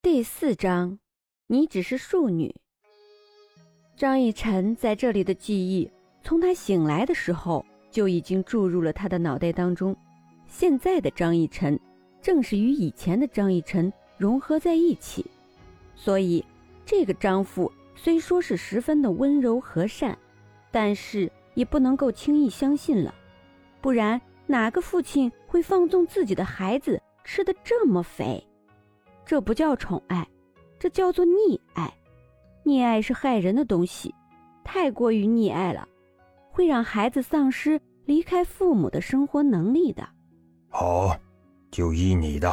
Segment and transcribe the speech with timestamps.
[0.00, 0.96] 第四章，
[1.48, 2.54] 你只是庶女。
[3.96, 5.90] 张逸晨在这里的记忆，
[6.22, 9.94] 从他醒来的时候就已经注入了他的脑袋当中。
[10.46, 11.78] 现在的张逸晨，
[12.22, 15.26] 正是与以前的张逸晨融合在一起。
[15.96, 16.44] 所以，
[16.86, 20.16] 这个张父虽说是十分的温柔和善，
[20.70, 23.12] 但是也不能够轻易相信了。
[23.80, 28.44] 不然，哪个父亲会放纵自己的孩子吃的这么肥？
[29.28, 30.26] 这不叫宠爱，
[30.78, 31.92] 这叫做溺爱。
[32.64, 34.14] 溺爱是害人的东西，
[34.64, 35.86] 太过于溺爱了，
[36.50, 40.08] 会让孩子丧失离开父母的生活能力的。
[40.70, 41.14] 好，
[41.70, 42.50] 就依你的。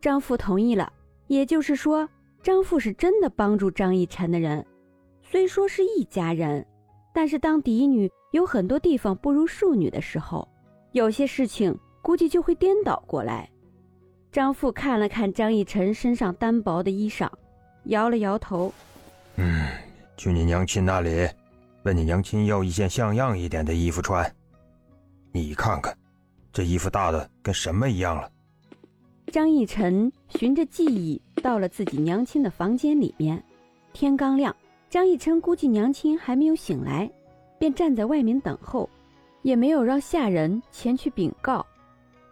[0.00, 0.92] 张父同意了，
[1.28, 2.08] 也就是说，
[2.42, 4.66] 张父是真的帮助张逸晨的人。
[5.22, 6.66] 虽说是一家人，
[7.14, 10.48] 但是当嫡女有很多地方不如庶女的时候，
[10.90, 13.48] 有些事情估计就会颠倒过来。
[14.32, 17.28] 张父看了看张逸晨身上单薄的衣裳，
[17.84, 18.72] 摇了摇头
[19.34, 19.66] ：“嗯，
[20.16, 21.28] 去你娘亲那里，
[21.82, 24.24] 问你娘亲要一件像样一点的衣服穿。
[25.32, 25.92] 你看看，
[26.52, 28.30] 这衣服大的跟什么一样了？”
[29.32, 33.42] 张逸晨循着记忆到了自己娘亲的房间里面。
[33.92, 34.54] 天刚亮，
[34.88, 37.10] 张逸晨估计娘亲还没有醒来，
[37.58, 38.88] 便站在外面等候，
[39.42, 41.66] 也没有让下人前去禀告。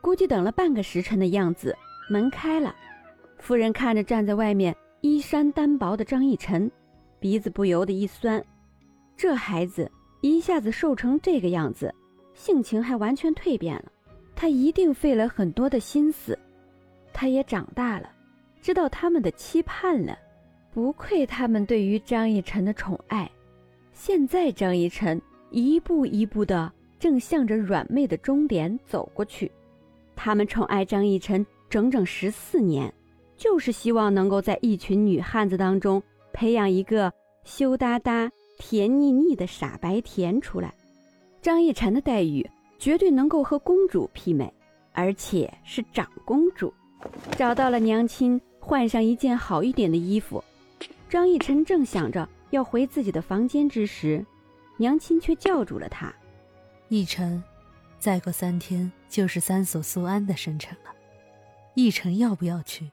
[0.00, 1.76] 估计等了半个时辰的样子。
[2.08, 2.74] 门开了，
[3.38, 6.70] 夫人看着站在外面衣衫单薄的张逸晨，
[7.20, 8.42] 鼻子不由得一酸。
[9.16, 9.90] 这孩子
[10.22, 11.94] 一下子瘦成这个样子，
[12.34, 13.92] 性情还完全蜕变了。
[14.34, 16.38] 他一定费了很多的心思。
[17.12, 18.10] 他也长大了，
[18.62, 20.16] 知道他们的期盼了。
[20.72, 23.30] 不愧他们对于张逸晨的宠爱。
[23.92, 25.20] 现在张逸晨
[25.50, 29.50] 一步一步的正向着软妹的终点走过去。
[30.14, 31.44] 他们宠爱张逸晨。
[31.68, 32.92] 整整十四年，
[33.36, 36.02] 就是希望能够在一群女汉子当中
[36.32, 37.12] 培养一个
[37.44, 40.72] 羞答答、甜腻腻的傻白甜出来。
[41.40, 42.48] 张逸晨的待遇
[42.78, 44.52] 绝对能够和公主媲美，
[44.92, 46.72] 而且是长公主。
[47.36, 50.42] 找到了娘亲，换上一件好一点的衣服。
[51.08, 54.24] 张逸晨正想着要回自己的房间之时，
[54.76, 56.12] 娘亲却叫住了他
[56.88, 57.42] ：“逸晨，
[57.98, 60.90] 再过三天就是三所苏安的生辰了。”
[61.78, 62.90] 逸晨要不要去？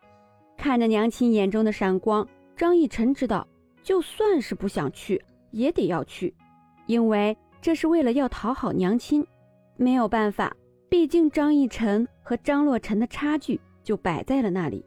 [0.56, 3.48] 看着娘亲眼中的闪光，张逸晨知道，
[3.82, 5.20] 就算是不想去，
[5.50, 6.32] 也得要去，
[6.86, 9.26] 因为这是为了要讨好娘亲。
[9.76, 10.56] 没有办法，
[10.88, 14.86] 毕竟张逸晨和张洛尘的差距就摆在了那里。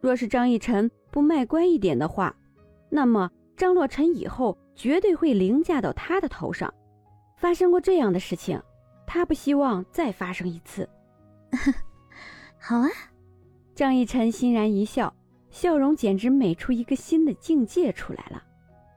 [0.00, 2.34] 若是张逸晨不卖乖一点的话，
[2.90, 6.74] 那么张洛尘以后绝对会凌驾到他的头上。
[7.36, 8.60] 发生过这样的事情，
[9.06, 10.88] 他不希望再发生一次。
[12.58, 12.88] 好啊。
[13.78, 15.14] 张逸晨欣然一笑，
[15.50, 18.42] 笑容简直美出一个新的境界出来了。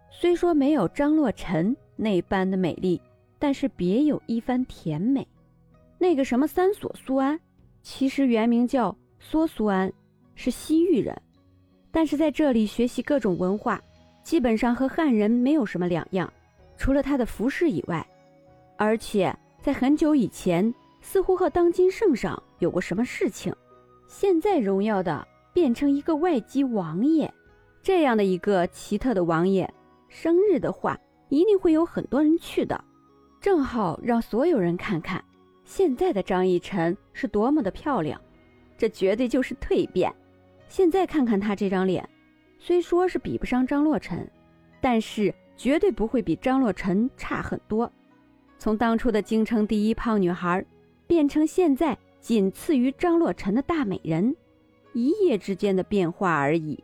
[0.09, 2.99] 虽说没有张洛尘那般的美丽，
[3.37, 5.27] 但是别有一番甜美。
[5.99, 7.39] 那个什么三所苏安，
[7.83, 9.93] 其实原名叫梭苏安，
[10.33, 11.15] 是西域人，
[11.91, 13.79] 但是在这里学习各种文化，
[14.23, 16.33] 基本上和汉人没有什么两样，
[16.75, 18.03] 除了他的服饰以外。
[18.77, 19.31] 而且
[19.61, 23.53] 在很久以前，似乎和当今圣上有过什么事情。
[24.11, 27.31] 现在荣耀的变成一个外籍王爷，
[27.81, 29.73] 这样的一个奇特的王爷，
[30.09, 30.99] 生日的话
[31.29, 32.83] 一定会有很多人去的，
[33.39, 35.23] 正好让所有人看看
[35.63, 38.19] 现在的张逸晨是多么的漂亮，
[38.77, 40.13] 这绝对就是蜕变。
[40.67, 42.07] 现在看看他这张脸，
[42.59, 44.29] 虽说是比不上张洛尘，
[44.81, 47.89] 但是绝对不会比张洛尘差很多。
[48.57, 50.63] 从当初的京城第一胖女孩，
[51.07, 51.97] 变成现在。
[52.21, 54.35] 仅次于张洛尘的大美人，
[54.93, 56.81] 一夜之间的变化而已。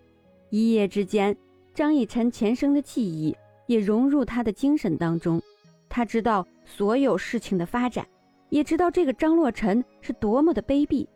[0.49, 1.37] 一夜之间，
[1.75, 3.37] 张逸晨前生的记忆
[3.67, 5.39] 也融入他的精神当中。
[5.87, 8.05] 他知道所有事情的发展，
[8.49, 11.07] 也知道这个张洛尘是多么的卑鄙。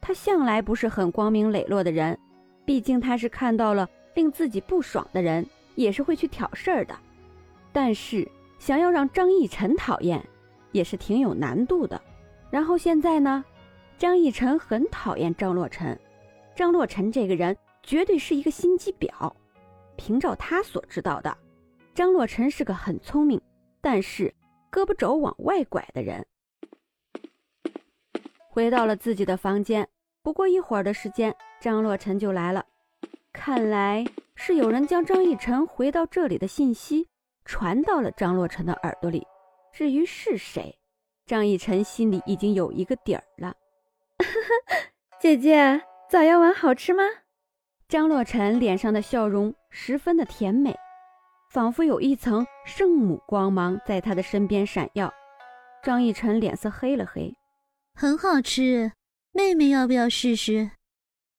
[0.00, 2.18] 他向来不是很光明磊落的人，
[2.64, 6.98] 毕竟他是看到了令自己不爽的人，也是会去挑事儿的。
[7.72, 10.20] 但是想要让张逸晨讨厌，
[10.72, 12.00] 也是挺有难度的。
[12.50, 13.44] 然后现在呢？
[13.98, 15.98] 张逸晨很讨厌张洛尘，
[16.54, 19.28] 张洛尘这个人绝对是一个心机婊。
[19.96, 21.36] 凭照他所知道的，
[21.96, 23.40] 张洛尘是个很聪明，
[23.80, 24.32] 但是
[24.70, 26.24] 胳膊肘往外拐的人。
[28.48, 29.88] 回到了自己的房间，
[30.22, 32.64] 不过一会儿的时间，张洛尘就来了。
[33.32, 34.06] 看来
[34.36, 37.08] 是有人将张逸晨回到这里的信息
[37.44, 39.26] 传到了张洛尘的耳朵里。
[39.72, 40.78] 至于是谁，
[41.26, 43.52] 张逸晨心里已经有一个底儿了。
[45.20, 47.02] 姐姐，早药丸好吃吗？
[47.88, 50.76] 张洛尘脸上的笑容十分的甜美，
[51.50, 55.12] 仿佛有一层圣母光芒在他的身边闪耀。
[55.82, 57.34] 张逸晨脸色黑了黑，
[57.94, 58.92] 很好吃，
[59.32, 60.70] 妹妹要不要试试？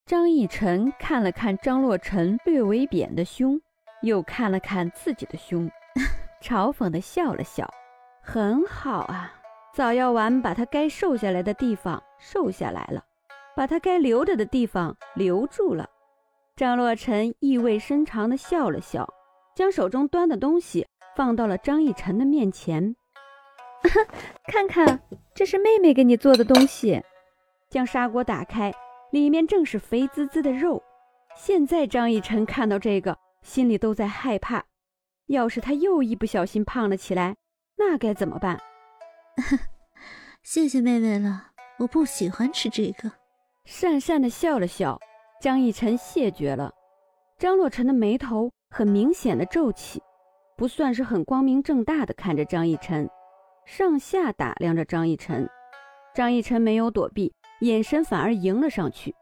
[0.05, 3.61] 张逸晨看了看张洛尘略微扁的胸，
[4.01, 5.69] 又看了看自己的胸，
[6.41, 7.69] 嘲讽的笑了笑。
[8.23, 9.33] 很好啊，
[9.73, 13.03] 早药丸把他该瘦下来的地方瘦下来了，
[13.55, 15.87] 把他该留着的地方留住了。
[16.55, 19.07] 张洛尘意味深长地笑了笑，
[19.55, 20.85] 将手中端的东西
[21.15, 22.95] 放到了张逸晨的面前。
[24.47, 24.99] 看看，
[25.33, 27.01] 这是妹妹给你做的东西。
[27.69, 28.73] 将砂锅打开，
[29.11, 30.83] 里面正是肥滋滋的肉。
[31.35, 34.65] 现在张逸晨看到这个，心里都在害怕。
[35.27, 37.37] 要是他又一不小心胖了起来，
[37.77, 38.59] 那该怎么办？
[40.43, 43.11] 谢谢妹妹了，我不喜欢吃这个。
[43.65, 44.99] 讪讪的笑了笑。
[45.41, 46.73] 张逸晨谢绝了，
[47.37, 50.03] 张洛尘的眉头很明显的皱起，
[50.57, 53.09] 不算是很光明正大的看着张逸晨，
[53.65, 55.49] 上下打量着张逸晨。
[56.13, 59.15] 张逸晨没有躲避，眼神反而迎了上去。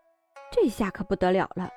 [0.52, 1.70] 这下可不得了了，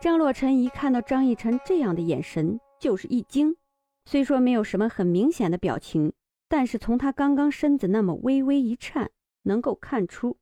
[0.00, 3.56] 张洛尘一看到张逸晨这样的眼神，就是一惊。
[4.04, 6.12] 虽说没有什么很明显的表情，
[6.50, 9.12] 但是从他刚刚身子那么微微一颤，
[9.44, 10.36] 能够看出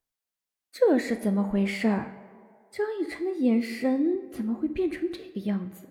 [0.72, 2.14] 这是怎么回事儿。
[2.70, 5.86] 张逸晨的眼神怎么会变成这个样子？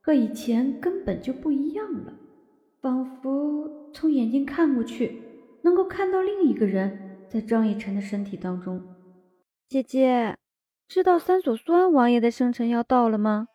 [0.00, 2.14] 和以前根本就不一样了，
[2.80, 5.22] 仿佛从眼睛看过去，
[5.62, 8.82] 能够看到另一个人在张逸晨的身体当中。
[9.68, 10.38] 姐姐，
[10.88, 13.48] 知道三所素安王爷的生辰要到了吗？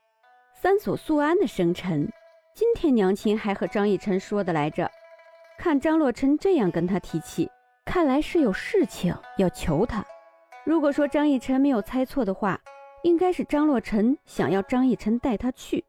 [0.61, 2.11] 三所素安的生辰，
[2.55, 4.91] 今天娘亲还和张逸晨说的来着。
[5.57, 7.49] 看张洛尘这样跟他提起，
[7.85, 10.05] 看来是有事情要求他。
[10.65, 12.59] 如果说张逸晨没有猜错的话，
[13.03, 15.83] 应该是张洛尘想要张逸晨带他去，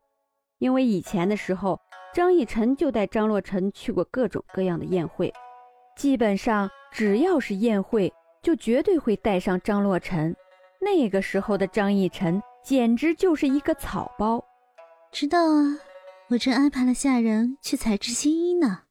[0.59, 1.81] 因为以前的时候，
[2.15, 5.33] 张逸晨就带张洛尘去过各种各样的宴会，
[5.97, 10.35] 基本上只要是宴会，就绝对会带上张洛尘。
[10.79, 14.45] 那个时候的张逸晨简直就是一个草包。
[15.11, 15.81] 知道啊，
[16.29, 18.83] 我正安排了下人去采制新衣呢。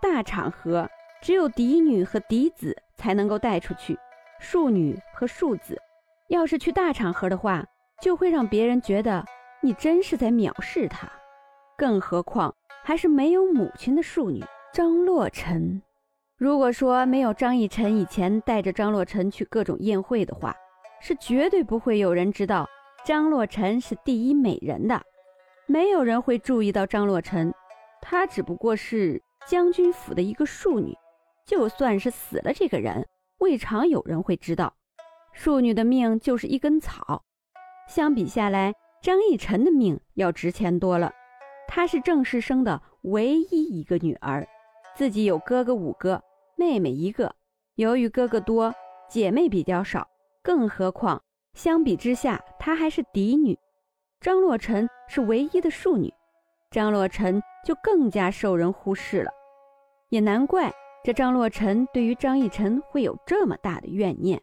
[0.00, 0.88] 大场合
[1.20, 3.98] 只有嫡女和嫡子才能够带出去。
[4.40, 5.76] 庶女和庶子，
[6.28, 7.64] 要是去大场合的话，
[8.00, 9.24] 就会让别人觉得
[9.60, 11.10] 你真是在藐视她。
[11.76, 12.54] 更何况
[12.84, 15.82] 还是没有母亲的庶女张洛尘。
[16.36, 20.54] 如果说没有张逸晨以前带着张洛尘去各种宴会的话，
[21.00, 22.68] 是绝对不会有人知道
[23.04, 25.02] 张洛尘是第一美人的。
[25.66, 27.52] 没有人会注意到张洛尘，
[28.00, 30.94] 她只不过是将军府的一个庶女。
[31.46, 33.08] 就算是死了这个人。
[33.38, 34.74] 未尝有人会知道，
[35.32, 37.22] 庶女的命就是一根草。
[37.88, 41.10] 相比下来，张逸晨的命要值钱多了。
[41.68, 44.46] 她是郑世生的唯一一个女儿，
[44.96, 46.20] 自己有哥哥五个，
[46.56, 47.32] 妹妹一个。
[47.76, 48.74] 由于哥哥多，
[49.08, 50.06] 姐妹比较少，
[50.42, 51.22] 更何况
[51.54, 53.56] 相比之下，她还是嫡女。
[54.20, 56.12] 张洛尘是唯一的庶女，
[56.72, 59.30] 张洛尘就更加受人忽视了。
[60.08, 60.72] 也难怪。
[61.04, 64.42] 这张洛尘对于张逸晨会有这么大的怨念。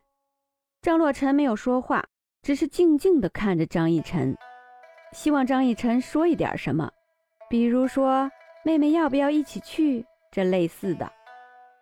[0.81, 2.03] 张洛尘没有说话，
[2.41, 4.35] 只是静静地看着张逸晨，
[5.11, 6.89] 希望张逸晨说一点什么，
[7.49, 8.29] 比如说
[8.63, 11.11] 妹妹要不要一起去这类似的。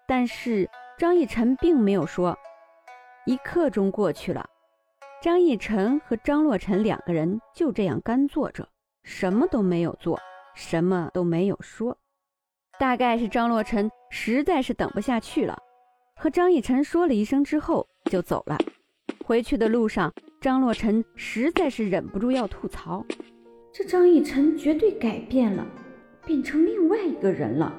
[0.08, 2.38] 但是张逸晨并没有说。
[3.26, 4.46] 一刻钟过去了，
[5.22, 8.68] 张逸晨和张洛尘两个人就这样干坐着，
[9.04, 10.20] 什么都没有做，
[10.56, 11.98] 什么都没有说。
[12.80, 15.58] 大概是张洛尘实在是等不下去了，
[16.16, 18.58] 和张逸晨说了一声之后就走了。
[19.26, 20.12] 回去的路上，
[20.42, 23.06] 张洛尘实在是忍不住要吐槽：
[23.72, 25.66] 这张逸晨绝对改变了，
[26.26, 27.74] 变成另外一个人了。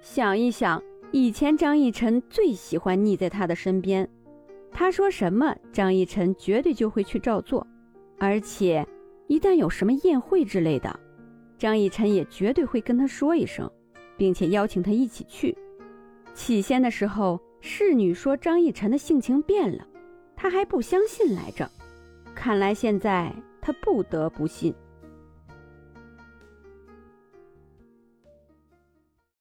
[0.00, 0.82] 想一想，
[1.12, 4.08] 以前张逸晨最喜欢腻在他的身边，
[4.72, 7.66] 他说什么，张逸晨绝对就会去照做，
[8.18, 8.86] 而且
[9.26, 10.98] 一旦有什么宴会之类的，
[11.58, 13.70] 张逸晨也绝对会跟他说一声。
[14.20, 15.56] 并且邀请他一起去。
[16.34, 19.86] 起先的时候，侍女说张逸晨的性情变了，
[20.36, 21.66] 他还不相信来着。
[22.34, 24.74] 看来现在他不得不信。